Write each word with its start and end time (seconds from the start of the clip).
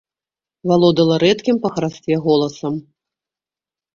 Валодала 0.69 1.15
рэдкім 1.23 1.55
па 1.65 1.69
харастве 1.75 2.15
голасам. 2.25 2.73